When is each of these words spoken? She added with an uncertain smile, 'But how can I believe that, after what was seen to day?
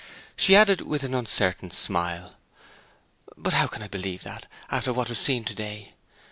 She 0.35 0.55
added 0.55 0.81
with 0.81 1.03
an 1.03 1.13
uncertain 1.13 1.69
smile, 1.69 2.33
'But 3.37 3.53
how 3.53 3.67
can 3.67 3.83
I 3.83 3.87
believe 3.87 4.23
that, 4.23 4.47
after 4.71 4.91
what 4.91 5.09
was 5.09 5.19
seen 5.19 5.45
to 5.45 5.53
day? 5.53 5.93